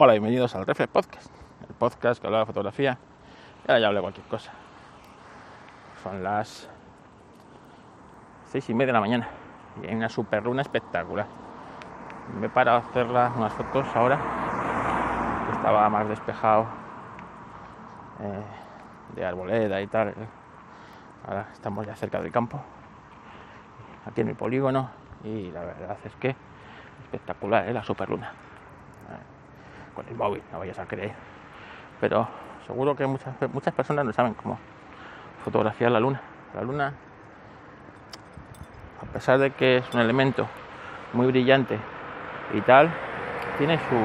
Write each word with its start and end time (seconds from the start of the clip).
Hola, 0.00 0.12
bienvenidos 0.12 0.54
al 0.54 0.64
Reflex 0.64 0.92
Podcast, 0.92 1.28
el 1.68 1.74
podcast 1.74 2.20
que 2.20 2.28
habla 2.28 2.38
de 2.38 2.46
fotografía. 2.46 2.98
Y 3.66 3.68
ahora 3.68 3.80
ya 3.80 3.86
hablo 3.88 3.98
de 3.98 4.02
cualquier 4.02 4.26
cosa. 4.28 4.52
Son 6.04 6.22
las 6.22 6.70
seis 8.44 8.70
y 8.70 8.74
media 8.74 8.86
de 8.86 8.92
la 8.92 9.00
mañana 9.00 9.28
y 9.82 9.88
hay 9.88 9.96
una 9.96 10.08
super 10.08 10.44
luna 10.44 10.62
espectacular. 10.62 11.26
Me 12.38 12.46
he 12.46 12.48
parado 12.48 12.78
a 12.78 12.88
hacer 12.88 13.06
unas 13.06 13.52
fotos 13.54 13.88
ahora, 13.96 14.20
que 15.46 15.56
estaba 15.56 15.88
más 15.88 16.08
despejado 16.08 16.66
eh, 18.20 18.42
de 19.16 19.26
arboleda 19.26 19.80
y 19.80 19.88
tal. 19.88 20.14
Ahora 21.26 21.48
estamos 21.52 21.84
ya 21.84 21.96
cerca 21.96 22.22
del 22.22 22.30
campo, 22.30 22.60
aquí 24.06 24.20
en 24.20 24.28
el 24.28 24.36
polígono, 24.36 24.90
y 25.24 25.50
la 25.50 25.64
verdad 25.64 25.98
es 26.04 26.14
que 26.14 26.36
espectacular, 27.02 27.68
¿eh? 27.68 27.72
la 27.72 27.82
superluna. 27.82 28.30
Con 29.98 30.06
el 30.08 30.14
móvil, 30.14 30.40
no 30.52 30.60
vayas 30.60 30.78
a 30.78 30.86
creer. 30.86 31.10
Pero 32.00 32.28
seguro 32.68 32.94
que 32.94 33.04
muchas, 33.04 33.34
muchas 33.52 33.74
personas 33.74 34.04
no 34.04 34.12
saben 34.12 34.32
cómo 34.34 34.56
fotografiar 35.42 35.90
la 35.90 35.98
luna. 35.98 36.20
La 36.54 36.62
luna, 36.62 36.94
a 39.02 39.12
pesar 39.12 39.40
de 39.40 39.50
que 39.50 39.78
es 39.78 39.94
un 39.94 39.98
elemento 39.98 40.46
muy 41.14 41.26
brillante 41.26 41.76
y 42.54 42.60
tal, 42.60 42.88
tiene 43.58 43.76
su, 43.76 43.96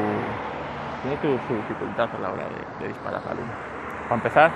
tiene 1.04 1.22
su 1.22 1.54
dificultad 1.54 2.10
a 2.12 2.20
la 2.20 2.32
hora 2.32 2.46
de, 2.80 2.88
disparar 2.88 3.22
la 3.28 3.34
luna. 3.36 3.54
Para 4.06 4.16
empezar, 4.16 4.52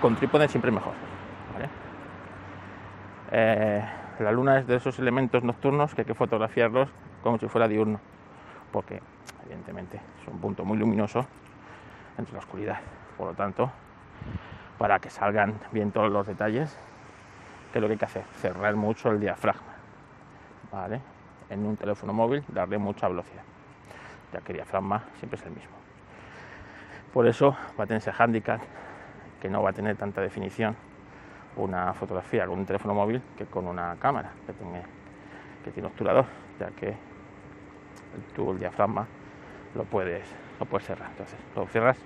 con 0.00 0.14
trípode 0.14 0.46
siempre 0.46 0.70
mejor. 0.70 0.92
Eh, 3.32 3.84
la 4.20 4.30
luna 4.30 4.60
es 4.60 4.68
de 4.68 4.76
esos 4.76 5.00
elementos 5.00 5.42
nocturnos 5.42 5.96
que 5.96 6.02
hay 6.02 6.06
que 6.06 6.14
fotografiarlos 6.14 6.90
como 7.24 7.38
si 7.38 7.48
fuera 7.48 7.66
diurno, 7.66 7.98
porque 8.70 9.02
evidentemente 9.46 10.00
es 10.20 10.28
un 10.28 10.38
punto 10.38 10.64
muy 10.64 10.76
luminoso 10.76 11.26
entre 12.18 12.34
la 12.34 12.40
oscuridad. 12.40 12.78
Por 13.16 13.28
lo 13.28 13.34
tanto, 13.34 13.70
para 14.78 14.98
que 14.98 15.10
salgan 15.10 15.58
bien 15.72 15.90
todos 15.90 16.12
los 16.12 16.26
detalles, 16.26 16.76
¿qué 17.72 17.78
es 17.78 17.82
lo 17.82 17.88
que 17.88 17.92
hay 17.92 17.98
que 17.98 18.04
hacer? 18.04 18.24
Cerrar 18.40 18.74
mucho 18.76 19.10
el 19.10 19.20
diafragma, 19.20 19.74
¿vale? 20.70 21.00
En 21.48 21.64
un 21.64 21.76
teléfono 21.76 22.12
móvil 22.12 22.44
darle 22.48 22.78
mucha 22.78 23.08
velocidad, 23.08 23.42
ya 24.32 24.40
que 24.40 24.52
el 24.52 24.58
diafragma 24.58 25.04
siempre 25.18 25.38
es 25.38 25.46
el 25.46 25.52
mismo. 25.52 25.76
Por 27.12 27.26
eso 27.26 27.56
va 27.78 27.84
a 27.84 27.86
tener 27.86 28.02
ese 28.02 28.12
handicap 28.12 28.60
que 29.40 29.48
no 29.48 29.62
va 29.62 29.70
a 29.70 29.72
tener 29.72 29.96
tanta 29.96 30.20
definición 30.20 30.76
una 31.56 31.94
fotografía 31.94 32.46
con 32.46 32.58
un 32.58 32.66
teléfono 32.66 32.92
móvil 32.92 33.22
que 33.38 33.46
con 33.46 33.66
una 33.66 33.96
cámara 33.96 34.30
que 34.46 34.52
tiene, 34.52 34.82
que 35.64 35.70
tiene 35.70 35.88
obturador, 35.88 36.26
ya 36.60 36.68
que 36.72 36.94
tú 38.34 38.52
el 38.52 38.58
diafragma 38.58 39.06
lo 39.74 39.84
puedes, 39.84 40.24
lo 40.60 40.66
puedes 40.66 40.86
cerrar. 40.86 41.10
Entonces 41.10 41.38
lo 41.54 41.66
cierras 41.66 41.98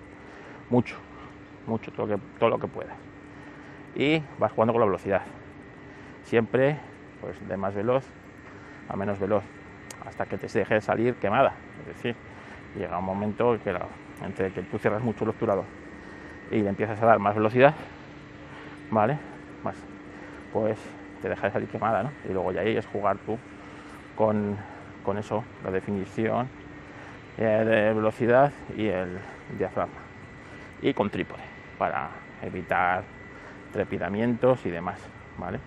mucho, 0.68 0.96
mucho, 1.66 1.90
todo 1.92 2.06
lo 2.06 2.16
que, 2.16 2.22
todo 2.38 2.50
lo 2.50 2.58
que 2.58 2.66
puedas. 2.66 2.96
Y 3.94 4.22
vas 4.38 4.52
jugando 4.52 4.72
con 4.72 4.80
la 4.80 4.86
velocidad. 4.86 5.22
Siempre 6.24 6.78
pues 7.20 7.36
de 7.48 7.56
más 7.56 7.74
veloz 7.74 8.04
a 8.90 8.96
menos 8.96 9.18
veloz, 9.20 9.44
hasta 10.04 10.26
que 10.26 10.36
te 10.36 10.48
deje 10.48 10.74
de 10.74 10.80
salir 10.80 11.14
quemada. 11.14 11.52
Es 11.80 11.86
decir, 11.96 12.16
llega 12.76 12.98
un 12.98 13.04
momento 13.04 13.56
que 13.62 13.74
entre 14.24 14.52
que 14.52 14.62
tú 14.62 14.78
cierras 14.78 15.02
mucho 15.02 15.24
el 15.24 15.30
obturador 15.30 15.64
y 16.50 16.60
le 16.60 16.68
empiezas 16.68 17.00
a 17.00 17.06
dar 17.06 17.20
más 17.20 17.36
velocidad, 17.36 17.74
¿vale? 18.90 19.16
más, 19.62 19.76
pues 20.52 20.78
te 21.22 21.28
deja 21.28 21.46
de 21.46 21.52
salir 21.52 21.68
quemada, 21.68 22.02
¿no? 22.02 22.10
Y 22.28 22.32
luego 22.32 22.50
ya 22.50 22.62
ahí 22.62 22.76
es 22.76 22.86
jugar 22.86 23.16
tú 23.18 23.38
con, 24.16 24.56
con 25.04 25.18
eso, 25.18 25.44
la 25.64 25.70
definición 25.70 26.48
de 27.36 27.92
velocidad 27.94 28.52
y 28.76 28.86
el 28.86 29.18
diafragma. 29.58 29.94
Y 30.82 30.94
con 30.94 31.10
trípode, 31.10 31.42
para 31.78 32.10
evitar 32.42 33.04
trepidamientos 33.72 34.64
y 34.66 34.70
demás, 34.70 35.00
¿vale? 35.38 35.58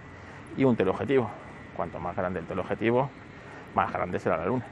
Y 0.58 0.64
un 0.64 0.76
teleobjetivo. 0.76 1.30
Cuanto 1.76 2.00
más 2.00 2.16
grande 2.16 2.40
el 2.40 2.46
teleobjetivo, 2.46 3.10
más 3.74 3.92
grande 3.92 4.20
será 4.20 4.38
la 4.38 4.46
luna. 4.46 4.66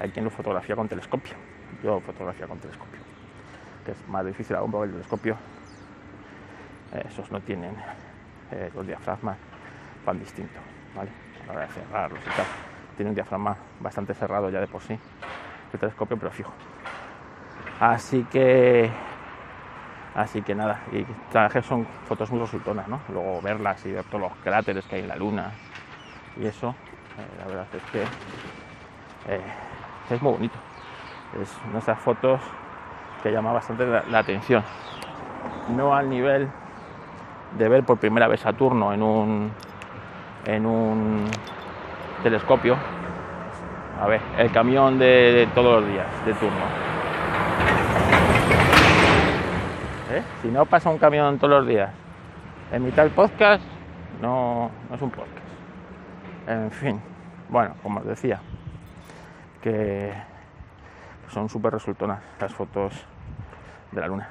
Hay 0.00 0.10
quien 0.10 0.24
lo 0.24 0.30
fotografía 0.30 0.76
con 0.76 0.88
telescopio. 0.88 1.34
Yo 1.82 2.00
fotografía 2.00 2.46
con 2.46 2.58
telescopio. 2.58 3.00
Que 3.84 3.92
es 3.92 4.08
más 4.08 4.26
difícil 4.26 4.56
aún 4.56 4.70
porque 4.70 4.86
el 4.86 4.92
telescopio 4.92 5.36
esos 7.00 7.30
no 7.30 7.40
tienen 7.40 7.74
eh, 8.50 8.70
los 8.74 8.86
diafragmas 8.86 9.36
tan 10.04 10.18
distintos, 10.18 10.62
¿vale? 10.94 11.10
Cerrarlos 11.72 12.20
y 12.20 12.36
tal. 12.36 12.46
Tiene 12.96 13.10
un 13.10 13.14
diafragma 13.14 13.56
bastante 13.80 14.14
cerrado 14.14 14.50
ya 14.50 14.60
de 14.60 14.66
por 14.66 14.82
sí, 14.82 14.98
el 15.72 15.80
telescopio, 15.80 16.16
pero 16.16 16.30
fijo. 16.30 16.52
Así 17.80 18.24
que, 18.30 18.90
así 20.14 20.42
que 20.42 20.54
nada, 20.54 20.80
y 20.92 21.04
traje 21.30 21.62
son 21.62 21.86
fotos 22.06 22.30
muy 22.30 22.40
resultonas, 22.40 22.86
¿no? 22.88 23.00
Luego 23.08 23.40
verlas 23.42 23.84
y 23.86 23.92
ver 23.92 24.04
todos 24.04 24.20
los 24.20 24.32
cráteres 24.44 24.84
que 24.86 24.96
hay 24.96 25.02
en 25.02 25.08
la 25.08 25.16
luna 25.16 25.52
y 26.36 26.46
eso, 26.46 26.74
eh, 27.18 27.38
la 27.38 27.46
verdad 27.46 27.66
es 27.74 27.82
que 27.90 28.02
eh, 29.32 29.40
es 30.10 30.22
muy 30.22 30.32
bonito. 30.32 30.58
Es 31.40 31.54
una 31.64 31.74
de 31.74 31.78
esas 31.78 31.98
fotos 31.98 32.40
que 33.22 33.30
llama 33.30 33.52
bastante 33.52 33.86
la 33.86 34.18
atención. 34.18 34.62
No 35.74 35.94
al 35.94 36.08
nivel 36.08 36.48
de 37.58 37.68
ver 37.68 37.84
por 37.84 37.98
primera 37.98 38.28
vez 38.28 38.40
Saturno 38.40 38.92
en 38.92 39.02
un, 39.02 39.50
en 40.46 40.66
un 40.66 41.24
telescopio. 42.22 42.76
A 44.02 44.06
ver, 44.08 44.20
el 44.36 44.50
camión 44.50 44.98
de, 44.98 45.48
todos 45.54 45.80
los 45.80 45.88
días, 45.88 46.26
de 46.26 46.34
turno. 46.34 46.64
¿Eh? 50.10 50.22
Si 50.42 50.48
no 50.48 50.66
pasa 50.66 50.90
un 50.90 50.98
camión 50.98 51.38
todos 51.38 51.60
los 51.60 51.68
días 51.68 51.88
en 52.72 52.84
mitad 52.84 53.08
podcast, 53.10 53.62
no, 54.20 54.72
no 54.90 54.96
es 54.96 55.00
un 55.00 55.10
podcast. 55.12 55.46
En 56.48 56.72
fin, 56.72 57.00
bueno, 57.48 57.76
como 57.80 58.00
os 58.00 58.06
decía, 58.06 58.40
que 59.62 60.12
son 61.28 61.48
súper 61.48 61.72
resultonas 61.74 62.20
las 62.40 62.52
fotos 62.52 63.06
de 63.92 64.00
la 64.00 64.08
luna 64.08 64.28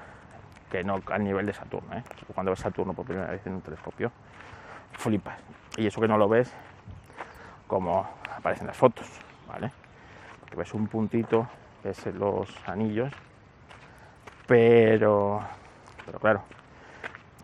que 0.69 0.83
no 0.83 0.99
al 1.09 1.23
nivel 1.23 1.45
de 1.45 1.53
Saturno. 1.53 1.95
¿eh? 1.95 2.03
Cuando 2.35 2.51
ves 2.51 2.59
Saturno 2.59 2.91
por 2.91 3.05
primera 3.05 3.31
vez 3.31 3.47
en 3.47 3.53
un 3.53 3.61
telescopio, 3.61 4.11
flipas. 4.91 5.39
Y 5.77 5.87
eso 5.87 6.01
que 6.01 6.09
no 6.09 6.17
lo 6.17 6.27
ves 6.27 6.53
como 7.67 8.05
aparecen 8.35 8.67
las 8.67 8.75
fotos, 8.75 9.07
ves 10.55 10.73
un 10.73 10.87
puntito, 10.87 11.47
ves 11.83 12.05
los 12.07 12.49
anillos, 12.67 13.11
pero, 14.47 15.41
pero 16.05 16.19
claro, 16.19 16.43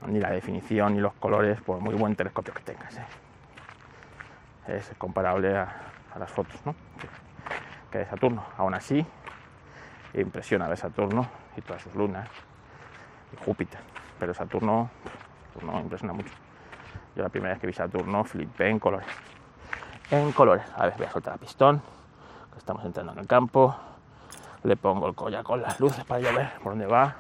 ni 0.07 0.19
la 0.19 0.29
definición 0.31 0.94
ni 0.94 1.00
los 1.00 1.13
colores, 1.13 1.62
por 1.62 1.79
muy 1.79 1.95
buen 1.95 2.16
telescopio 2.16 2.53
que 2.53 2.62
tengas, 2.62 2.97
¿eh? 2.97 3.06
es 4.68 4.91
comparable 4.97 5.57
a, 5.57 5.84
las 6.19 6.31
fotos 6.31 6.59
¿no? 6.66 6.75
que 7.91 8.00
de 8.00 8.06
Saturno. 8.06 8.44
Aún 8.57 8.74
así, 8.74 9.06
impresiona 10.13 10.68
ver 10.68 10.78
Saturno 10.78 11.28
y 11.56 11.62
todas 11.62 11.81
sus 11.81 11.94
lunas 11.94 12.28
Júpiter. 13.45 13.79
Pero 14.19 14.34
Saturno, 14.34 14.89
Saturno 15.53 15.79
impresiona 15.79 16.13
mucho. 16.13 16.34
Yo 17.16 17.24
la 17.24 17.29
primera 17.29 17.53
vez 17.53 17.62
que 17.62 17.68
vi 17.68 17.74
Saturno 17.74 18.24
flipé 18.24 18.69
en 18.69 18.79
colores. 18.79 19.07
En 20.09 20.31
colores. 20.31 20.66
A 20.75 20.85
ver, 20.85 20.95
voy 20.97 21.06
a 21.06 21.12
soltar 21.12 21.34
la 21.34 21.38
pistón, 21.39 21.81
estamos 22.57 22.84
entrando 22.85 23.13
en 23.13 23.19
el 23.19 23.28
campo. 23.28 23.75
Le 24.63 24.75
pongo 24.75 25.07
el 25.07 25.16
collar 25.16 25.44
con 25.44 25.62
las 25.62 25.79
luces 25.79 26.03
para 26.03 26.19
yo 26.19 26.34
ver 26.35 26.51
por 26.63 26.73
dónde 26.73 26.88
va. 26.88 27.16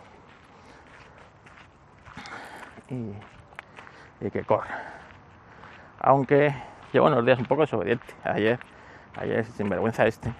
Y, 2.89 3.13
y 4.25 4.31
que 4.31 4.43
corre. 4.43 4.69
Aunque 5.99 6.53
llevo 6.91 7.07
unos 7.07 7.25
días 7.25 7.39
un 7.39 7.45
poco 7.45 7.61
desobediente. 7.61 8.05
Ayer, 8.23 8.59
ayer 9.15 9.45
sin 9.45 9.69
vergüenza 9.69 10.05
este. 10.05 10.33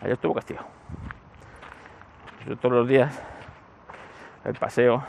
Ayer 0.00 0.12
estuvo 0.12 0.34
castigado. 0.34 0.66
Yo 2.46 2.56
todos 2.58 2.74
los 2.74 2.88
días 2.88 3.22
el 4.44 4.54
paseo, 4.54 5.02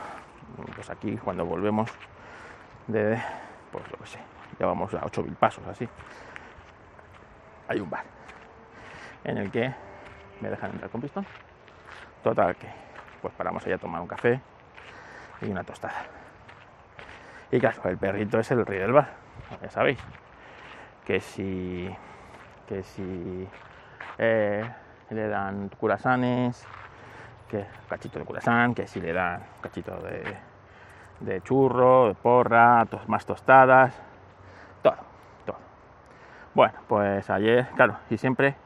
pues 0.74 0.88
aquí 0.88 1.16
cuando 1.18 1.44
volvemos 1.44 1.90
de, 2.86 3.20
pues 3.70 3.90
lo 3.90 3.98
que 3.98 4.06
sé, 4.06 4.18
ya 4.58 4.66
vamos 4.66 4.94
a 4.94 5.02
8.000 5.02 5.34
pasos 5.36 5.66
así, 5.66 5.86
hay 7.68 7.80
un 7.80 7.90
bar 7.90 8.04
en 9.26 9.38
el 9.38 9.50
que 9.50 9.72
me 10.40 10.48
dejan 10.48 10.70
entrar 10.70 10.90
con 10.90 11.00
pistón. 11.00 11.26
Total 12.22 12.56
que 12.56 12.68
pues 13.20 13.34
paramos 13.34 13.64
allá 13.66 13.74
a 13.74 13.78
tomar 13.78 14.00
un 14.00 14.08
café 14.08 14.40
y 15.42 15.50
una 15.50 15.64
tostada. 15.64 16.04
Y 17.50 17.58
claro, 17.58 17.82
el 17.84 17.98
perrito 17.98 18.38
es 18.38 18.50
el 18.50 18.64
rey 18.64 18.78
del 18.78 18.92
bar, 18.92 19.08
ya 19.60 19.70
sabéis. 19.70 19.98
Que 21.04 21.20
si, 21.20 21.88
que 22.68 22.82
si 22.82 23.48
eh, 24.18 24.64
le 25.10 25.28
dan 25.28 25.68
curasanes, 25.68 26.66
que 27.48 27.64
cachito 27.88 28.18
de 28.18 28.24
curasán, 28.24 28.74
que 28.74 28.86
si 28.86 29.00
le 29.00 29.12
dan 29.12 29.42
cachito 29.60 29.96
de, 31.20 31.42
churro, 31.42 32.08
de 32.08 32.14
porra, 32.14 32.84
más 33.06 33.24
tostadas, 33.24 33.94
todo, 34.82 34.96
todo. 35.44 35.58
Bueno, 36.54 36.74
pues 36.88 37.30
ayer, 37.30 37.68
claro, 37.76 37.98
y 38.10 38.18
siempre 38.18 38.56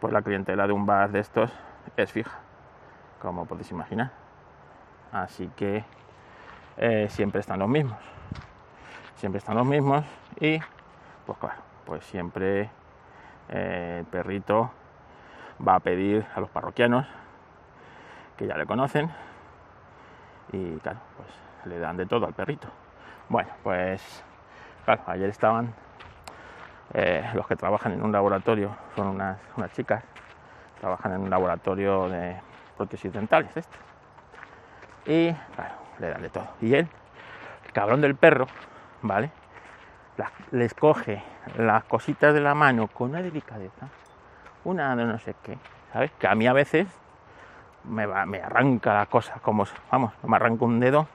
pues 0.00 0.12
la 0.12 0.22
clientela 0.22 0.66
de 0.66 0.72
un 0.72 0.86
bar 0.86 1.10
de 1.10 1.20
estos 1.20 1.50
es 1.96 2.12
fija, 2.12 2.38
como 3.20 3.46
podéis 3.46 3.70
imaginar. 3.70 4.10
Así 5.12 5.50
que 5.56 5.84
eh, 6.76 7.06
siempre 7.10 7.40
están 7.40 7.58
los 7.58 7.68
mismos. 7.68 7.98
Siempre 9.16 9.38
están 9.38 9.56
los 9.56 9.66
mismos 9.66 10.04
y, 10.38 10.60
pues 11.26 11.38
claro, 11.38 11.60
pues 11.84 12.04
siempre 12.04 12.70
eh, 13.48 13.96
el 14.00 14.06
perrito 14.06 14.70
va 15.66 15.76
a 15.76 15.80
pedir 15.80 16.24
a 16.34 16.40
los 16.40 16.50
parroquianos 16.50 17.06
que 18.36 18.46
ya 18.46 18.56
le 18.56 18.66
conocen 18.66 19.10
y 20.52 20.76
claro, 20.76 21.00
pues 21.16 21.28
le 21.64 21.80
dan 21.80 21.96
de 21.96 22.06
todo 22.06 22.26
al 22.26 22.34
perrito. 22.34 22.68
Bueno, 23.28 23.50
pues 23.64 24.24
claro, 24.84 25.02
ayer 25.06 25.28
estaban 25.28 25.74
eh, 26.94 27.28
los 27.34 27.46
que 27.46 27.56
trabajan 27.56 27.92
en 27.92 28.02
un 28.02 28.12
laboratorio, 28.12 28.74
son 28.96 29.08
unas, 29.08 29.38
unas, 29.56 29.72
chicas, 29.72 30.02
trabajan 30.80 31.12
en 31.12 31.20
un 31.20 31.30
laboratorio 31.30 32.08
de 32.08 32.36
prótesis 32.76 33.12
dentales, 33.12 33.54
este. 33.56 33.76
Y 35.06 35.32
claro, 35.54 35.74
le 35.98 36.08
dan 36.08 36.22
de 36.22 36.30
todo. 36.30 36.48
Y 36.60 36.74
él, 36.74 36.88
el 37.66 37.72
cabrón 37.72 38.00
del 38.00 38.14
perro, 38.14 38.46
¿vale? 39.02 39.30
les 40.50 40.74
coge 40.74 41.22
las 41.56 41.84
cositas 41.84 42.34
de 42.34 42.40
la 42.40 42.52
mano 42.52 42.88
con 42.88 43.10
una 43.10 43.22
delicadeza, 43.22 43.88
una 44.64 44.96
de 44.96 45.04
no 45.04 45.18
sé 45.18 45.36
qué, 45.44 45.56
¿sabes? 45.92 46.10
Que 46.18 46.26
a 46.26 46.34
mí 46.34 46.46
a 46.48 46.52
veces 46.52 46.88
me, 47.84 48.06
me 48.26 48.40
arranca 48.42 48.94
la 48.94 49.06
cosa, 49.06 49.34
como, 49.42 49.64
vamos, 49.92 50.12
me 50.24 50.34
arranca 50.34 50.64
un 50.64 50.80
dedo 50.80 51.06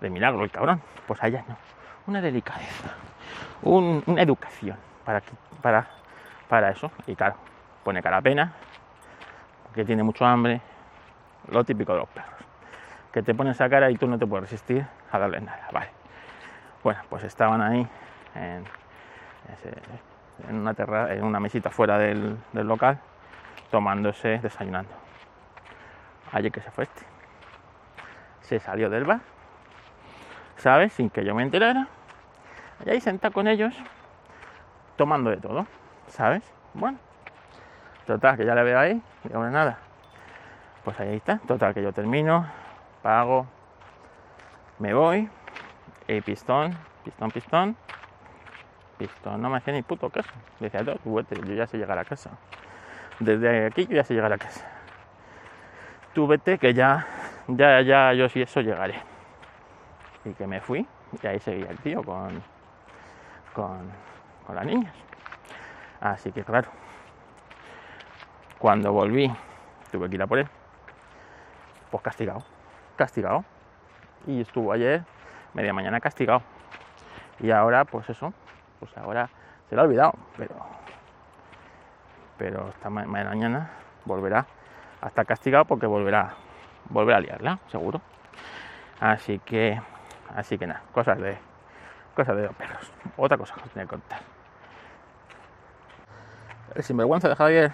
de 0.00 0.10
milagro 0.10 0.44
el 0.44 0.50
cabrón. 0.50 0.82
Pues 1.06 1.22
allá 1.22 1.44
no. 1.48 1.56
Una 2.06 2.20
delicadeza, 2.20 2.90
una 3.62 4.20
educación 4.20 4.76
para, 5.04 5.22
para, 5.62 5.86
para 6.48 6.70
eso. 6.70 6.90
Y 7.06 7.14
claro, 7.14 7.36
pone 7.82 8.02
cara 8.02 8.20
pena, 8.20 8.52
que 9.74 9.84
tiene 9.84 10.02
mucho 10.02 10.24
hambre, 10.24 10.60
lo 11.48 11.64
típico 11.64 11.92
de 11.92 11.98
los 11.98 12.08
perros. 12.08 12.32
Que 13.12 13.22
te 13.22 13.34
ponen 13.34 13.52
esa 13.52 13.68
cara 13.68 13.90
y 13.90 13.96
tú 13.96 14.06
no 14.06 14.18
te 14.18 14.26
puedes 14.26 14.50
resistir 14.50 14.84
a 15.12 15.18
darle 15.18 15.40
nada. 15.40 15.68
Vale. 15.72 15.90
Bueno, 16.82 17.00
pues 17.08 17.24
estaban 17.24 17.62
ahí 17.62 17.86
en, 18.34 18.64
una, 20.50 20.74
terra, 20.74 21.14
en 21.14 21.24
una 21.24 21.40
mesita 21.40 21.70
fuera 21.70 21.98
del, 21.98 22.36
del 22.52 22.66
local, 22.66 22.98
tomándose, 23.70 24.38
desayunando. 24.38 24.90
Ayer 26.32 26.50
que 26.50 26.60
se 26.60 26.70
fue 26.70 26.84
este. 26.84 27.02
Se 28.40 28.60
salió 28.60 28.90
del 28.90 29.04
bar, 29.04 29.20
¿sabes? 30.56 30.92
Sin 30.92 31.08
que 31.08 31.24
yo 31.24 31.34
me 31.34 31.42
enterara. 31.42 31.86
Y 32.84 32.90
ahí 32.90 33.00
senta 33.00 33.30
con 33.30 33.46
ellos, 33.46 33.74
tomando 34.96 35.30
de 35.30 35.38
todo, 35.38 35.66
¿sabes? 36.08 36.42
Bueno, 36.74 36.98
total, 38.06 38.36
que 38.36 38.44
ya 38.44 38.54
le 38.54 38.62
veo 38.62 38.78
ahí, 38.78 39.02
y 39.28 39.32
ahora 39.32 39.50
nada. 39.50 39.78
Pues 40.84 40.98
ahí 41.00 41.16
está, 41.16 41.38
total, 41.38 41.74
que 41.74 41.82
yo 41.82 41.92
termino, 41.92 42.46
pago, 43.02 43.46
me 44.78 44.92
voy, 44.92 45.28
y 46.06 46.20
pistón, 46.20 46.76
pistón, 47.04 47.30
pistón, 47.30 47.76
pistón, 48.98 49.40
no 49.40 49.50
me 49.50 49.58
hacía 49.58 49.72
ni 49.72 49.82
puto 49.82 50.10
caso. 50.10 50.30
Decía, 50.60 50.82
yo 50.82 51.54
ya 51.54 51.66
sé 51.66 51.78
llegar 51.78 51.98
a 51.98 52.04
casa. 52.04 52.30
Desde 53.20 53.66
aquí 53.66 53.86
yo 53.86 53.96
ya 53.96 54.04
sé 54.04 54.14
llegar 54.14 54.32
a 54.32 54.38
casa. 54.38 54.66
Tú 56.12 56.26
vete 56.26 56.58
que 56.58 56.74
ya, 56.74 57.06
ya, 57.48 57.80
ya, 57.80 58.12
yo 58.12 58.28
sí 58.28 58.42
eso 58.42 58.60
llegaré. 58.60 59.00
Y 60.24 60.32
que 60.32 60.46
me 60.46 60.60
fui, 60.60 60.86
y 61.22 61.26
ahí 61.26 61.38
seguía 61.40 61.70
el 61.70 61.78
tío 61.78 62.02
con, 62.02 62.42
con, 63.52 63.90
con 64.46 64.56
las 64.56 64.66
niñas. 64.66 64.94
Así 66.00 66.32
que 66.32 66.44
claro, 66.44 66.68
cuando 68.58 68.92
volví, 68.92 69.30
tuve 69.90 70.08
que 70.08 70.16
ir 70.16 70.22
a 70.22 70.26
por 70.26 70.38
él. 70.38 70.48
Pues 71.90 72.02
castigado, 72.02 72.44
castigado. 72.96 73.44
Y 74.26 74.40
estuvo 74.40 74.72
ayer 74.72 75.04
media 75.52 75.72
mañana 75.72 76.00
castigado. 76.00 76.42
Y 77.40 77.50
ahora, 77.50 77.84
pues 77.84 78.08
eso, 78.08 78.32
pues 78.80 78.96
ahora 78.96 79.28
se 79.68 79.74
lo 79.74 79.82
ha 79.82 79.84
olvidado, 79.84 80.12
pero 80.36 80.54
pero 82.36 82.68
esta 82.68 82.90
mañana 82.90 83.70
volverá 84.04 84.46
a 85.00 85.08
estar 85.08 85.24
castigado 85.24 85.64
porque 85.64 85.86
volverá 85.86 86.34
volverá 86.88 87.18
a 87.18 87.20
liarla, 87.20 87.58
seguro. 87.68 88.00
Así 89.00 89.38
que 89.38 89.80
así 90.34 90.58
que 90.58 90.66
nada, 90.66 90.82
cosas 90.92 91.18
de 91.18 91.38
cosas 92.14 92.36
de 92.36 92.42
los 92.44 92.54
perros. 92.54 92.92
Otra 93.16 93.36
cosa 93.36 93.54
que 93.54 93.62
os 93.62 93.70
tenía 93.70 93.84
que 93.84 93.90
contar. 93.90 94.33
El 96.74 96.82
sinvergüenza 96.82 97.28
de 97.28 97.36
Javier, 97.36 97.72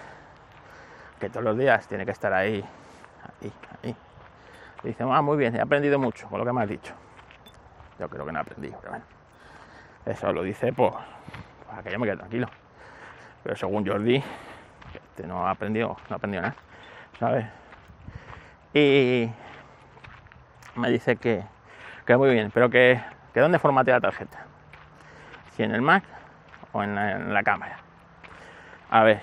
que 1.19 1.29
todos 1.29 1.43
los 1.43 1.57
días 1.57 1.87
tiene 1.87 2.05
que 2.05 2.11
estar 2.11 2.33
ahí, 2.33 2.63
ahí, 3.41 3.53
ahí. 3.83 3.95
dice, 4.83 5.03
ah, 5.09 5.21
muy 5.21 5.37
bien, 5.37 5.55
he 5.55 5.61
aprendido 5.61 5.97
mucho 5.97 6.27
con 6.27 6.39
lo 6.39 6.45
que 6.45 6.53
me 6.53 6.61
has 6.61 6.69
dicho. 6.69 6.93
Yo 7.99 8.09
creo 8.09 8.25
que 8.25 8.31
no 8.31 8.39
he 8.39 8.41
aprendido, 8.41 8.77
pero 8.79 8.91
bueno. 8.91 9.05
Eso 10.05 10.33
lo 10.33 10.43
dice 10.43 10.73
pues, 10.73 10.93
para 11.67 11.83
que 11.83 11.91
yo 11.91 11.99
me 11.99 12.05
quede 12.05 12.17
tranquilo. 12.17 12.47
Pero 13.43 13.55
según 13.55 13.87
Jordi, 13.87 14.23
este 14.93 15.27
no 15.27 15.47
ha 15.47 15.51
aprendido, 15.51 15.97
no 16.09 16.13
ha 16.13 16.17
aprendido 16.17 16.41
nada, 16.41 16.55
¿sabes? 17.19 17.45
Y 18.73 19.29
me 20.75 20.89
dice 20.89 21.15
que, 21.15 21.43
que 22.05 22.17
muy 22.17 22.31
bien, 22.31 22.51
pero 22.51 22.69
que, 22.69 23.01
que 23.33 23.39
dónde 23.39 23.59
formatea 23.59 23.95
la 23.95 24.01
tarjeta. 24.01 24.45
Si 25.51 25.63
en 25.63 25.73
el 25.73 25.81
Mac 25.81 26.03
o 26.71 26.83
en 26.83 27.33
la 27.33 27.43
cámara. 27.43 27.90
A 28.91 29.03
ver, 29.03 29.21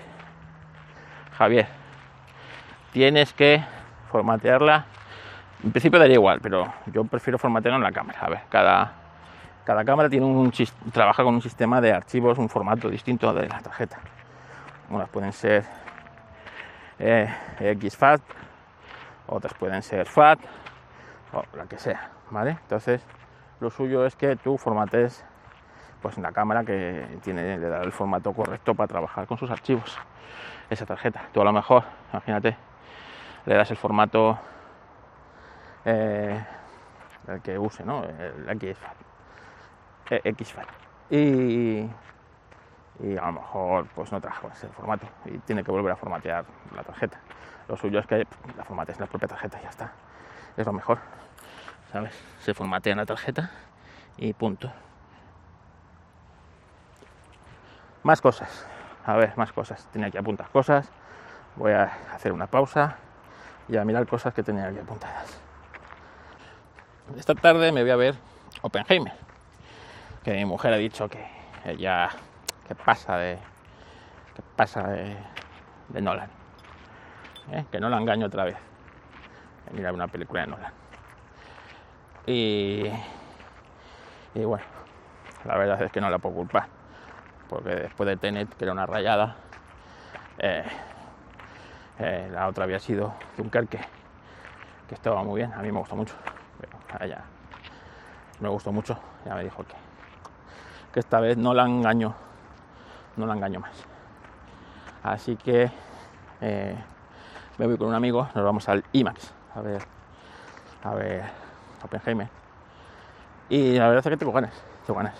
Javier, 1.37 1.67
tienes 2.91 3.33
que 3.33 3.63
formatearla. 4.11 4.85
En 5.63 5.71
principio 5.71 5.99
daría 5.99 6.15
igual, 6.15 6.39
pero 6.41 6.73
yo 6.87 7.03
prefiero 7.03 7.37
formatearla 7.37 7.77
en 7.77 7.83
la 7.83 7.91
cámara. 7.91 8.19
A 8.19 8.29
ver, 8.29 8.39
cada, 8.49 8.93
cada 9.63 9.85
cámara 9.85 10.09
tiene 10.09 10.25
un, 10.25 10.51
trabaja 10.91 11.23
con 11.23 11.35
un 11.35 11.41
sistema 11.43 11.79
de 11.81 11.93
archivos, 11.93 12.39
un 12.39 12.49
formato 12.49 12.89
distinto 12.89 13.31
de 13.31 13.47
la 13.47 13.59
tarjeta. 13.59 13.99
Unas 14.89 15.07
pueden 15.09 15.31
ser 15.33 15.63
eh, 16.97 17.77
XFAT, 17.79 18.21
otras 19.27 19.53
pueden 19.53 19.83
ser 19.83 20.07
FAT, 20.07 20.39
o 21.31 21.43
la 21.55 21.67
que 21.67 21.77
sea, 21.77 22.09
¿vale? 22.31 22.57
Entonces, 22.63 23.03
lo 23.59 23.69
suyo 23.69 24.03
es 24.07 24.15
que 24.15 24.35
tú 24.35 24.57
formates 24.57 25.23
pues 26.01 26.17
en 26.17 26.23
la 26.23 26.31
cámara 26.31 26.63
que 26.63 27.19
tiene 27.23 27.57
le 27.57 27.67
da 27.67 27.81
el 27.81 27.91
formato 27.91 28.33
correcto 28.33 28.75
para 28.75 28.87
trabajar 28.87 29.27
con 29.27 29.37
sus 29.37 29.49
archivos 29.49 29.97
esa 30.69 30.85
tarjeta 30.85 31.23
tú 31.33 31.41
a 31.41 31.43
lo 31.43 31.53
mejor 31.53 31.83
imagínate 32.11 32.55
le 33.45 33.55
das 33.55 33.71
el 33.71 33.77
formato 33.77 34.37
eh, 35.85 36.43
el 37.27 37.41
que 37.41 37.57
use 37.57 37.83
no 37.83 38.03
el 38.03 38.59
XFAT 38.59 39.09
XFAT. 40.17 40.67
Y, 41.11 41.89
y 42.99 43.17
a 43.17 43.25
lo 43.25 43.33
mejor 43.33 43.87
pues 43.95 44.11
no 44.11 44.19
trabaja 44.19 44.41
con 44.41 44.51
ese 44.51 44.67
formato 44.69 45.07
y 45.25 45.37
tiene 45.39 45.63
que 45.63 45.71
volver 45.71 45.91
a 45.91 45.95
formatear 45.95 46.45
la 46.75 46.83
tarjeta. 46.83 47.19
Lo 47.67 47.77
suyo 47.77 47.99
es 47.99 48.07
que 48.07 48.25
la 48.57 48.63
formatees 48.63 48.97
en 48.97 49.05
la 49.05 49.07
propia 49.07 49.27
tarjeta 49.27 49.59
y 49.59 49.63
ya 49.63 49.69
está. 49.69 49.91
Es 50.57 50.65
lo 50.65 50.73
mejor. 50.73 50.99
¿Sabes? 51.91 52.13
Se 52.39 52.53
formatea 52.53 52.95
la 52.95 53.05
tarjeta 53.05 53.51
y 54.17 54.33
punto. 54.33 54.71
Más 58.03 58.21
cosas. 58.21 58.65
A 59.05 59.15
ver, 59.15 59.37
más 59.37 59.51
cosas. 59.51 59.87
Tenía 59.91 60.09
que 60.11 60.17
apuntar 60.17 60.49
cosas. 60.49 60.89
Voy 61.55 61.71
a 61.73 61.91
hacer 62.13 62.31
una 62.31 62.47
pausa 62.47 62.97
y 63.67 63.77
a 63.77 63.85
mirar 63.85 64.07
cosas 64.07 64.33
que 64.33 64.43
tenía 64.43 64.67
aquí 64.67 64.79
apuntadas. 64.79 65.39
Esta 67.17 67.35
tarde 67.35 67.71
me 67.71 67.81
voy 67.81 67.91
a 67.91 67.95
ver 67.95 68.15
Oppenheimer 68.61 69.13
que 70.23 70.33
mi 70.33 70.45
mujer 70.45 70.73
ha 70.73 70.77
dicho 70.77 71.07
que 71.09 71.25
ella 71.65 72.09
que 72.67 72.75
pasa 72.75 73.17
de 73.17 73.37
que 74.35 74.41
pasa 74.55 74.87
de, 74.87 75.15
de 75.89 76.01
Nolan 76.01 76.29
¿eh? 77.51 77.65
que 77.71 77.79
no 77.79 77.89
la 77.89 77.97
engaño 77.97 78.27
otra 78.27 78.43
vez 78.43 78.57
mirar 79.71 79.93
una 79.93 80.07
película 80.07 80.41
de 80.41 80.47
Nolan 80.47 80.73
y, 82.27 82.91
y 84.35 84.43
bueno 84.43 84.65
la 85.45 85.57
verdad 85.57 85.81
es 85.81 85.91
que 85.91 86.01
no 86.01 86.09
la 86.09 86.17
puedo 86.17 86.35
culpar 86.35 86.67
porque 87.49 87.69
después 87.75 88.07
de 88.07 88.17
Tenet 88.17 88.53
que 88.55 88.63
era 88.63 88.71
una 88.71 88.85
rayada 88.85 89.35
eh, 90.37 90.63
eh, 91.99 92.29
la 92.31 92.47
otra 92.47 92.63
había 92.63 92.79
sido 92.79 93.13
Dunkerque 93.37 93.79
que 94.87 94.95
estaba 94.95 95.23
muy 95.23 95.41
bien 95.41 95.51
a 95.53 95.61
mí 95.61 95.71
me 95.71 95.79
gustó 95.79 95.95
mucho 95.95 96.15
pero 96.59 96.77
me 98.39 98.49
gustó 98.49 98.71
mucho 98.71 98.97
ya 99.25 99.35
me 99.35 99.43
dijo 99.43 99.63
que 99.63 99.89
que 100.91 100.99
esta 100.99 101.19
vez 101.19 101.37
no 101.37 101.53
la 101.53 101.65
engaño, 101.65 102.13
no 103.17 103.25
la 103.25 103.33
engaño 103.33 103.59
más. 103.59 103.85
Así 105.03 105.35
que 105.35 105.71
eh, 106.41 106.75
me 107.57 107.67
voy 107.67 107.77
con 107.77 107.87
un 107.87 107.95
amigo, 107.95 108.27
nos 108.33 108.43
vamos 108.43 108.67
al 108.69 108.83
IMAX 108.91 109.33
a 109.55 109.61
ver, 109.61 109.81
a 110.83 110.93
ver 110.93 111.23
Oppenheimer. 111.83 112.27
Y 113.49 113.77
la 113.77 113.87
verdad 113.87 114.05
es 114.05 114.11
que 114.11 114.17
tengo 114.17 114.31
ganas, 114.31 114.53
tengo 114.85 114.97
ganas. 114.97 115.15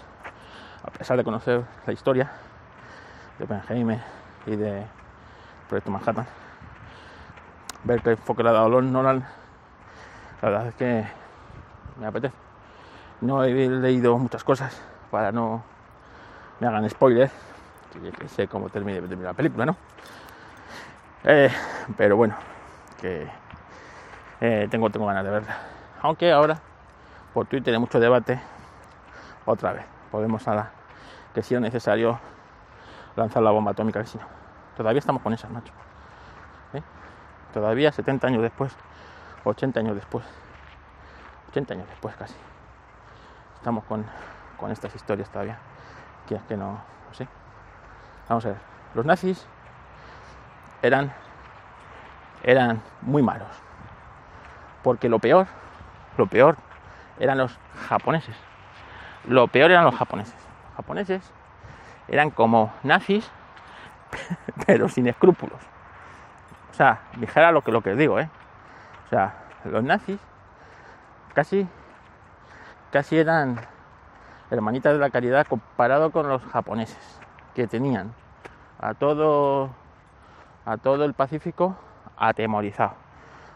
A 0.89 0.97
pesar 0.97 1.17
de 1.17 1.23
conocer 1.23 1.63
la 1.85 1.93
historia 1.93 2.31
de 3.37 3.43
Oppenheimer 3.45 3.99
y 4.47 4.55
de, 4.55 4.83
Proyecto 5.69 5.91
Manhattan, 5.91 6.25
ver 7.83 8.01
qué 8.01 8.11
enfoque 8.11 8.41
le 8.41 8.49
ha 8.49 8.53
dado 8.53 8.81
Nolan, 8.81 9.23
la 10.41 10.49
verdad 10.49 10.67
es 10.67 10.73
que 10.73 11.05
me 11.99 12.07
apetece. 12.07 12.33
No 13.21 13.43
he 13.43 13.51
leído 13.51 14.17
muchas 14.17 14.43
cosas 14.43 14.81
para 15.11 15.31
no 15.31 15.63
me 16.59 16.65
hagan 16.65 16.89
spoilers, 16.89 17.31
que, 18.19 18.27
sé 18.27 18.47
cómo 18.47 18.69
termine, 18.69 18.99
la 18.99 19.33
película, 19.33 19.67
¿no? 19.67 19.77
Eh, 21.23 21.51
pero 21.97 22.17
bueno, 22.17 22.33
que 22.99 23.27
eh, 24.41 24.67
tengo, 24.71 24.89
tengo 24.89 25.05
ganas 25.05 25.23
de 25.23 25.29
verla. 25.29 25.55
Aunque 26.01 26.31
ahora 26.31 26.57
por 27.31 27.45
Twitter 27.45 27.75
hay 27.75 27.79
mucho 27.79 27.99
debate, 27.99 28.41
otra 29.45 29.73
vez, 29.73 29.85
podemos 30.09 30.47
a 30.47 30.78
que 31.33 31.41
si 31.43 31.55
es 31.55 31.61
necesario 31.61 32.19
lanzar 33.15 33.43
la 33.43 33.51
bomba 33.51 33.71
atómica, 33.71 34.01
que 34.01 34.07
si 34.07 34.17
no. 34.17 34.25
Todavía 34.77 34.99
estamos 34.99 35.21
con 35.21 35.33
esa, 35.33 35.49
macho. 35.49 35.73
¿Eh? 36.73 36.81
Todavía 37.53 37.91
70 37.91 38.27
años 38.27 38.41
después, 38.41 38.75
80 39.43 39.79
años 39.79 39.95
después, 39.95 40.25
80 41.49 41.73
años 41.73 41.87
después 41.89 42.15
casi. 42.15 42.35
Estamos 43.55 43.83
con, 43.83 44.05
con 44.57 44.71
estas 44.71 44.95
historias 44.95 45.29
todavía. 45.29 45.57
Que 46.27 46.35
es 46.35 46.43
que 46.43 46.55
no, 46.55 46.71
no 46.71 47.13
sé. 47.13 47.27
Vamos 48.29 48.45
a 48.45 48.49
ver. 48.49 48.57
Los 48.93 49.05
nazis 49.05 49.45
eran, 50.81 51.11
eran 52.43 52.81
muy 53.01 53.21
malos. 53.21 53.49
Porque 54.83 55.09
lo 55.09 55.19
peor, 55.19 55.47
lo 56.17 56.27
peor 56.27 56.55
eran 57.19 57.37
los 57.37 57.57
japoneses. 57.89 58.35
Lo 59.25 59.47
peor 59.47 59.71
eran 59.71 59.83
los 59.83 59.95
japoneses. 59.95 60.38
Japoneses 60.79 61.21
eran 62.07 62.29
como 62.29 62.71
nazis, 62.83 63.29
pero 64.65 64.87
sin 64.87 65.07
escrúpulos. 65.07 65.59
O 66.71 66.73
sea, 66.73 67.01
dijera 67.17 67.51
lo 67.51 67.61
que, 67.61 67.73
lo 67.73 67.81
que 67.81 67.95
digo, 67.95 68.17
¿eh? 68.17 68.29
O 69.05 69.09
sea, 69.09 69.33
los 69.65 69.83
nazis 69.83 70.17
casi, 71.33 71.67
casi 72.91 73.17
eran 73.17 73.59
hermanitas 74.51 74.93
de 74.93 74.99
la 74.99 75.09
caridad 75.09 75.45
comparado 75.47 76.11
con 76.11 76.29
los 76.29 76.41
japoneses, 76.45 77.19
que 77.55 77.67
tenían 77.67 78.13
a 78.79 78.93
todo, 78.93 79.71
a 80.63 80.77
todo 80.77 81.03
el 81.03 81.13
Pacífico 81.13 81.75
atemorizado, 82.15 82.93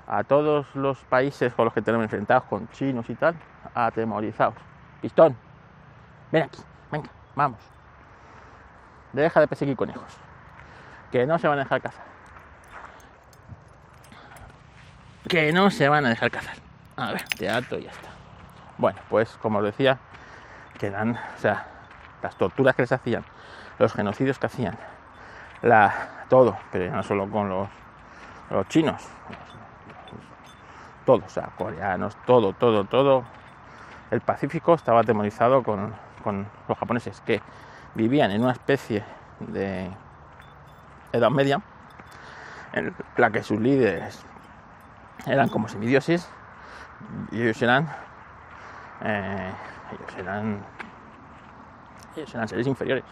a 0.07 0.25
todos 0.25 0.75
los 0.75 0.99
países 1.05 1.53
con 1.53 1.63
los 1.63 1.73
que 1.73 1.81
tenemos 1.81 2.03
enfrentados, 2.03 2.43
con 2.43 2.67
chinos 2.71 3.09
y 3.09 3.15
tal, 3.15 3.35
atemorizados. 3.73 4.55
Pistón, 5.01 5.37
ven 6.29 6.43
aquí, 6.43 6.61
venga, 6.93 7.09
vamos. 7.35 7.59
Deja 9.11 9.39
de 9.39 9.47
perseguir 9.47 9.75
conejos, 9.75 10.17
que 11.11 11.25
no 11.25 11.37
se 11.37 11.47
van 11.47 11.59
a 11.59 11.63
dejar 11.63 11.81
cazar. 11.81 12.05
Que 15.27 15.51
no 15.51 15.69
se 15.71 15.89
van 15.89 16.05
a 16.05 16.09
dejar 16.09 16.31
cazar. 16.31 16.55
A 16.95 17.11
ver, 17.11 17.23
teatro 17.37 17.79
y 17.79 17.83
ya 17.83 17.91
está. 17.91 18.09
Bueno, 18.77 18.99
pues 19.09 19.37
como 19.41 19.59
os 19.59 19.65
decía, 19.65 19.97
quedan, 20.79 21.15
o 21.15 21.39
sea, 21.39 21.65
las 22.21 22.35
torturas 22.37 22.75
que 22.75 22.83
les 22.83 22.91
hacían, 22.91 23.25
los 23.79 23.93
genocidios 23.93 24.39
que 24.39 24.45
hacían, 24.45 24.77
la, 25.61 26.25
todo, 26.29 26.57
pero 26.71 26.85
ya 26.85 26.91
no 26.91 27.03
solo 27.03 27.29
con 27.29 27.49
los, 27.49 27.69
los 28.49 28.67
chinos, 28.67 29.07
todos, 31.05 31.25
o 31.25 31.29
sea, 31.29 31.49
coreanos, 31.57 32.15
todo, 32.25 32.53
todo, 32.53 32.85
todo. 32.85 33.23
El 34.11 34.21
Pacífico 34.21 34.73
estaba 34.73 35.01
atemorizado 35.01 35.63
con, 35.63 35.93
con 36.23 36.47
los 36.67 36.77
japoneses 36.77 37.21
que 37.21 37.41
vivían 37.95 38.31
en 38.31 38.41
una 38.41 38.53
especie 38.53 39.03
de 39.39 39.91
Edad 41.11 41.29
Media 41.29 41.61
en 42.73 42.93
la 43.17 43.29
que 43.29 43.43
sus 43.43 43.59
líderes 43.59 44.25
eran 45.27 45.49
como 45.49 45.67
semidioses 45.67 46.27
y 47.31 47.41
ellos 47.41 47.61
eran 47.61 47.87
eh, 49.01 49.51
ellos 49.91 50.17
eran 50.17 50.63
ellos 52.15 52.33
eran 52.33 52.47
seres 52.47 52.67
inferiores 52.67 53.03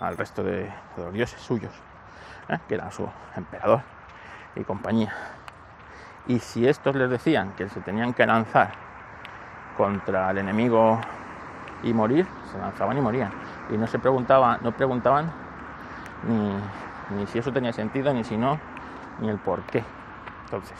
al 0.00 0.16
resto 0.16 0.42
de, 0.42 0.70
los 0.96 1.12
dioses 1.12 1.40
suyos 1.40 1.72
¿eh? 2.48 2.58
que 2.68 2.74
era 2.74 2.90
su 2.90 3.08
emperador 3.36 3.80
y 4.56 4.64
compañía 4.64 5.12
y 6.26 6.38
si 6.38 6.66
estos 6.68 6.94
les 6.96 7.08
decían 7.08 7.52
que 7.52 7.68
se 7.68 7.80
tenían 7.80 8.12
que 8.12 8.26
lanzar 8.26 8.72
contra 9.76 10.30
el 10.30 10.38
enemigo 10.38 11.00
y 11.82 11.92
morir, 11.92 12.26
se 12.50 12.58
lanzaban 12.58 12.96
y 12.96 13.00
morían. 13.00 13.30
Y 13.70 13.76
no 13.76 13.86
se 13.86 13.98
preguntaba, 13.98 14.58
no 14.62 14.72
preguntaban 14.72 15.30
ni, 16.28 17.16
ni 17.16 17.26
si 17.26 17.38
eso 17.38 17.52
tenía 17.52 17.72
sentido, 17.72 18.12
ni 18.12 18.24
si 18.24 18.36
no, 18.36 18.58
ni 19.20 19.28
el 19.28 19.38
por 19.38 19.62
qué. 19.62 19.84
Entonces, 20.44 20.76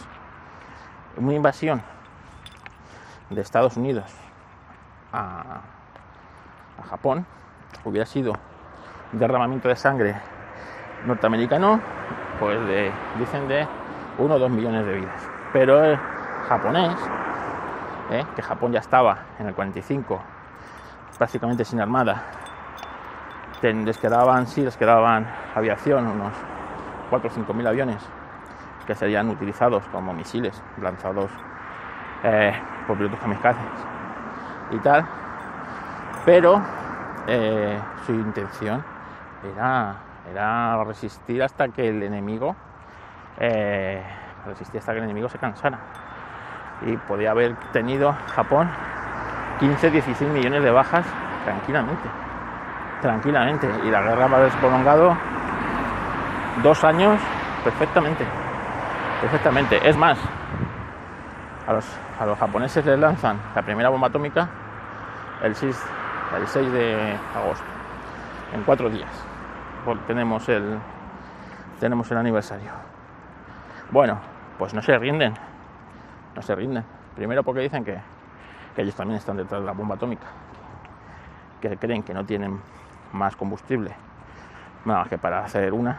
una 1.16 1.34
invasión 1.34 1.82
de 3.30 3.40
Estados 3.40 3.76
Unidos 3.76 4.12
a, 5.12 5.60
Japón 6.88 7.26
hubiera 7.84 8.06
sido 8.06 8.32
un 9.12 9.18
derramamiento 9.18 9.68
de 9.68 9.76
sangre 9.76 10.16
norteamericano, 11.06 11.78
pues 12.38 12.58
de, 12.66 12.90
dicen 13.18 13.46
de 13.48 13.68
uno 14.18 14.36
o 14.36 14.38
dos 14.38 14.50
millones 14.50 14.86
de 14.86 14.94
vidas. 14.94 15.22
Pero 15.52 15.84
el 15.84 15.98
japonés, 16.48 16.96
¿eh? 18.10 18.24
que 18.34 18.42
Japón 18.42 18.72
ya 18.72 18.80
estaba 18.80 19.18
en 19.38 19.48
el 19.48 19.54
45 19.54 20.20
prácticamente 21.20 21.66
sin 21.66 21.78
armada, 21.78 22.22
les 23.60 23.98
quedaban, 23.98 24.46
sí, 24.46 24.62
les 24.62 24.74
quedaban 24.74 25.26
aviación, 25.54 26.06
unos 26.06 26.32
4 27.10 27.28
o 27.28 27.30
5 27.30 27.52
mil 27.52 27.66
aviones 27.66 28.02
que 28.86 28.94
serían 28.94 29.28
utilizados 29.28 29.84
como 29.92 30.14
misiles 30.14 30.62
lanzados 30.80 31.30
eh, 32.24 32.54
por 32.86 32.96
pilotos 32.96 33.20
kamikazes 33.20 33.62
y 34.70 34.78
tal, 34.78 35.06
pero 36.24 36.62
eh, 37.26 37.78
su 38.06 38.12
intención 38.12 38.82
era, 39.54 39.96
era 40.32 40.82
resistir 40.84 41.42
hasta 41.42 41.68
que 41.68 41.86
el 41.90 42.02
enemigo 42.02 42.56
eh, 43.38 44.02
resistir 44.46 44.78
hasta 44.78 44.92
que 44.92 44.98
el 45.00 45.04
enemigo 45.04 45.28
se 45.28 45.36
cansara. 45.36 45.80
Y 46.86 46.96
podía 46.96 47.32
haber 47.32 47.56
tenido 47.72 48.16
Japón 48.34 48.70
15, 49.60 49.90
16 49.90 50.30
millones 50.30 50.62
de 50.62 50.70
bajas 50.70 51.06
tranquilamente 51.44 52.08
tranquilamente. 53.00 53.68
Y 53.84 53.90
la 53.90 54.02
guerra 54.02 54.26
va 54.26 54.36
a 54.36 54.40
haber 54.40 54.52
prolongado 54.52 55.16
dos 56.62 56.84
años 56.84 57.20
perfectamente 57.64 58.24
perfectamente. 59.20 59.88
Es 59.88 59.96
más 59.96 60.18
a 61.66 61.72
los, 61.72 61.86
a 62.18 62.26
los 62.26 62.38
japoneses 62.38 62.84
les 62.84 62.98
lanzan 62.98 63.38
la 63.54 63.62
primera 63.62 63.88
bomba 63.88 64.08
atómica 64.08 64.48
el 65.42 65.54
6, 65.54 65.86
el 66.38 66.46
6 66.46 66.72
de 66.72 67.16
agosto 67.34 67.64
en 68.54 68.62
cuatro 68.62 68.88
días. 68.90 69.10
Porque 69.84 70.02
tenemos 70.06 70.48
el 70.48 70.78
tenemos 71.78 72.10
el 72.10 72.18
aniversario. 72.18 72.70
Bueno 73.90 74.18
pues 74.58 74.74
no 74.74 74.82
se 74.82 74.98
rinden 74.98 75.34
no 76.34 76.42
se 76.42 76.54
rinden. 76.54 76.84
Primero 77.14 77.42
porque 77.42 77.60
dicen 77.60 77.84
que, 77.84 77.98
que 78.74 78.82
ellos 78.82 78.94
también 78.94 79.18
están 79.18 79.36
detrás 79.36 79.60
de 79.60 79.66
la 79.66 79.72
bomba 79.72 79.96
atómica 79.96 80.26
que 81.60 81.76
creen 81.76 82.02
que 82.02 82.14
no 82.14 82.24
tienen 82.24 82.60
más 83.12 83.36
combustible 83.36 83.94
nada 84.84 85.00
más 85.00 85.08
que 85.08 85.18
para 85.18 85.44
hacer 85.44 85.72
una 85.72 85.98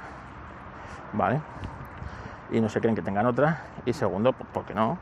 vale 1.13 1.39
y 2.51 2.59
no 2.59 2.69
se 2.69 2.81
creen 2.81 2.95
que 2.95 3.01
tengan 3.01 3.25
otra. 3.25 3.61
Y 3.85 3.93
segundo 3.93 4.33
porque 4.33 4.73
no 4.73 4.97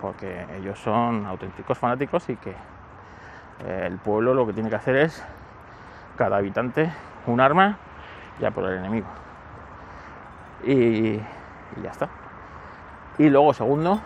porque 0.00 0.46
ellos 0.56 0.78
son 0.78 1.26
auténticos 1.26 1.76
fanáticos 1.76 2.28
y 2.28 2.36
que 2.36 2.50
eh, 2.50 3.84
el 3.86 3.98
pueblo 3.98 4.32
lo 4.32 4.46
que 4.46 4.52
tiene 4.52 4.70
que 4.70 4.76
hacer 4.76 4.96
es 4.96 5.24
cada 6.16 6.36
habitante 6.36 6.92
un 7.26 7.40
arma 7.40 7.78
ya 8.40 8.50
por 8.50 8.64
el 8.64 8.78
enemigo. 8.78 9.06
Y, 10.64 10.72
y 10.72 11.22
ya 11.82 11.90
está. 11.90 12.08
Y 13.18 13.28
luego 13.28 13.52
segundo 13.52 14.00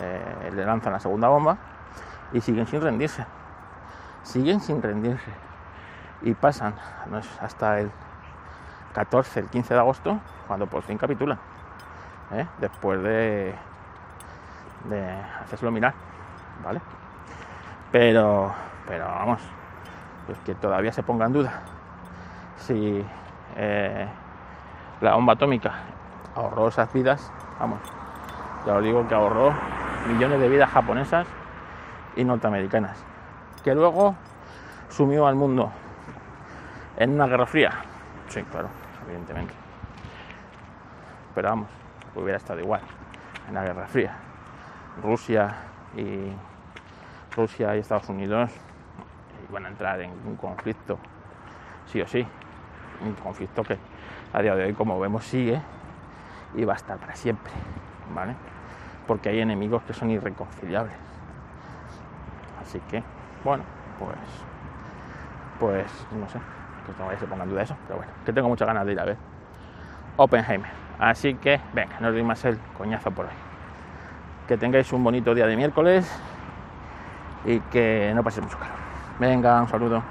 eh, 0.00 0.50
le 0.54 0.64
lanzan 0.64 0.92
la 0.92 1.00
segunda 1.00 1.28
bomba 1.28 1.58
y 2.32 2.40
siguen 2.40 2.66
sin 2.66 2.80
rendirse 2.80 3.24
siguen 4.28 4.60
sin 4.60 4.82
rendirse 4.82 5.30
y 6.22 6.34
pasan 6.34 6.74
hasta 7.40 7.80
el 7.80 7.90
14, 8.92 9.40
el 9.40 9.46
15 9.48 9.74
de 9.74 9.80
agosto, 9.80 10.20
cuando 10.46 10.66
por 10.66 10.82
fin 10.82 10.98
capitulan, 10.98 11.38
¿eh? 12.32 12.46
después 12.58 13.02
de, 13.02 13.54
de 14.88 15.14
hacérselo 15.42 15.70
mirar, 15.70 15.94
¿vale? 16.64 16.80
Pero, 17.92 18.52
pero 18.86 19.06
vamos, 19.06 19.40
pues 20.26 20.38
que 20.40 20.54
todavía 20.54 20.92
se 20.92 21.02
ponga 21.02 21.26
en 21.26 21.32
duda 21.32 21.60
si 22.56 23.02
eh, 23.56 24.08
la 25.00 25.14
bomba 25.14 25.34
atómica 25.34 25.72
ahorró 26.34 26.68
esas 26.68 26.92
vidas, 26.92 27.32
vamos, 27.58 27.78
ya 28.66 28.74
os 28.74 28.82
digo 28.82 29.06
que 29.08 29.14
ahorró 29.14 29.54
millones 30.06 30.40
de 30.40 30.48
vidas 30.48 30.70
japonesas 30.70 31.26
y 32.16 32.24
norteamericanas, 32.24 32.98
que 33.62 33.74
luego 33.74 34.14
sumió 34.88 35.26
al 35.26 35.34
mundo 35.34 35.70
en 36.96 37.10
una 37.10 37.26
guerra 37.26 37.46
fría. 37.46 37.72
Sí, 38.28 38.42
claro, 38.42 38.68
evidentemente. 39.06 39.54
pero 41.34 41.50
vamos, 41.50 41.68
hubiera 42.14 42.36
estado 42.36 42.60
igual 42.60 42.80
en 43.48 43.54
la 43.54 43.62
Guerra 43.62 43.86
Fría. 43.86 44.16
Rusia 45.02 45.54
y 45.96 46.32
Rusia 47.36 47.76
y 47.76 47.78
Estados 47.78 48.08
Unidos 48.08 48.50
iban 49.48 49.66
a 49.66 49.68
entrar 49.68 50.00
en 50.00 50.10
un 50.26 50.36
conflicto, 50.36 50.98
sí 51.86 52.00
o 52.00 52.06
sí, 52.06 52.26
un 53.04 53.14
conflicto 53.14 53.62
que 53.62 53.78
a 54.32 54.42
día 54.42 54.54
de 54.54 54.64
hoy, 54.64 54.74
como 54.74 54.98
vemos, 54.98 55.24
sigue 55.24 55.60
y 56.54 56.64
va 56.64 56.74
a 56.74 56.76
estar 56.76 56.98
para 56.98 57.14
siempre, 57.14 57.52
¿vale? 58.14 58.34
Porque 59.06 59.30
hay 59.30 59.40
enemigos 59.40 59.82
que 59.84 59.94
son 59.94 60.10
irreconciliables. 60.10 61.07
Así 62.68 62.80
que, 62.80 63.02
bueno, 63.44 63.64
pues, 63.98 64.14
pues 65.58 65.90
no 66.12 66.28
sé, 66.28 66.38
que 66.86 66.92
todavía 66.92 67.18
se 67.18 67.26
ponga 67.26 67.44
en 67.44 67.48
duda 67.48 67.62
eso, 67.62 67.74
pero 67.86 67.96
bueno, 67.96 68.12
que 68.26 68.32
tengo 68.34 68.46
muchas 68.46 68.68
ganas 68.68 68.84
de 68.84 68.92
ir 68.92 69.00
a 69.00 69.06
ver 69.06 69.16
Oppenheimer. 70.18 70.70
Así 70.98 71.32
que, 71.36 71.58
venga, 71.72 71.98
no 71.98 72.08
os 72.08 72.12
doy 72.12 72.22
más 72.22 72.44
el 72.44 72.58
coñazo 72.76 73.10
por 73.10 73.24
hoy. 73.24 73.32
Que 74.46 74.58
tengáis 74.58 74.92
un 74.92 75.02
bonito 75.02 75.34
día 75.34 75.46
de 75.46 75.56
miércoles 75.56 76.12
y 77.46 77.58
que 77.60 78.12
no 78.14 78.22
paséis 78.22 78.44
mucho 78.44 78.58
calor. 78.58 78.76
Venga, 79.18 79.62
un 79.62 79.68
saludo. 79.68 80.02